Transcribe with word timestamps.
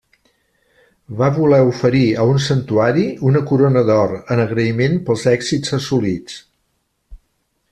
Va 1.17 1.27
voler 1.33 1.59
oferir 1.65 2.01
a 2.23 2.25
un 2.29 2.39
santuari 2.45 3.05
una 3.33 3.41
corona 3.51 3.83
d'or, 3.91 4.15
en 4.37 4.41
agraïment 4.47 4.99
pels 5.11 5.27
èxits 5.35 5.77
assolits. 5.79 6.41